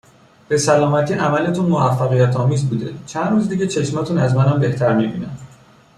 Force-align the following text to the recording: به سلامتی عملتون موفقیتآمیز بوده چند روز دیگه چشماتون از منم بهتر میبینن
به 0.47 0.57
سلامتی 0.57 1.13
عملتون 1.13 1.65
موفقیتآمیز 1.65 2.69
بوده 2.69 2.93
چند 3.05 3.31
روز 3.31 3.49
دیگه 3.49 3.67
چشماتون 3.67 4.17
از 4.17 4.35
منم 4.35 4.59
بهتر 4.59 4.93
میبینن 4.95 5.37